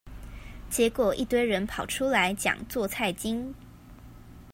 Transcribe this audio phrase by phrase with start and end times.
[0.71, 3.53] 結果一堆人跑出來講做菜經